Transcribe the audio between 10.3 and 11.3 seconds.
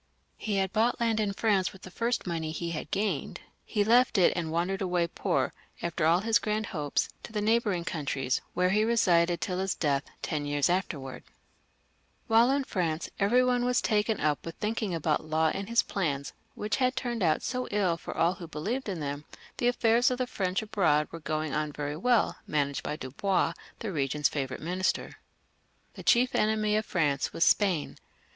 years after wards.